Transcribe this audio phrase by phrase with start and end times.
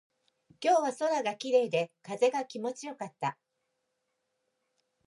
[0.59, 3.37] 今日は空が綺麗で、風が気持ちよかった。